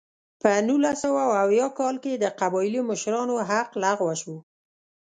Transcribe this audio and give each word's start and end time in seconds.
په 0.41 0.49
نولس 0.67 0.97
سوه 1.03 1.23
اویا 1.43 1.67
کال 1.79 1.95
کې 2.03 2.13
د 2.15 2.25
قبایلي 2.39 2.81
مشرانو 2.89 3.35
حق 3.49 3.69
لغوه 3.83 4.15
شو. 4.21 4.35